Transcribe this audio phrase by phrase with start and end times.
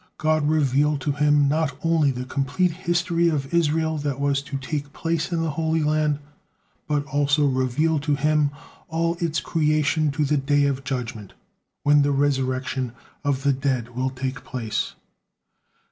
[0.17, 4.93] God revealed to him not only the complete history of Israel that was to take
[4.93, 6.17] place in the Holy Land,
[6.87, 8.49] but also revealed to him
[8.87, 11.33] all its creation to the Day of Judgement,
[11.83, 12.93] when the resurrection
[13.23, 14.95] of the dead will take place.